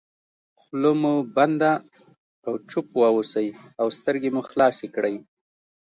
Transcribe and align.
خوله 0.61 0.91
مو 1.01 1.13
بنده 1.35 1.71
او 2.45 2.53
چوپ 2.69 2.87
واوسئ 3.01 3.47
او 3.81 3.87
سترګې 3.97 4.29
مو 4.35 4.41
خلاصې 4.49 4.87
کړئ. 4.95 5.15